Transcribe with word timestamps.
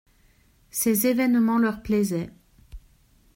Ces 0.71 1.05
évènements 1.05 1.59
leur 1.59 1.83
plaisaient. 1.83 2.31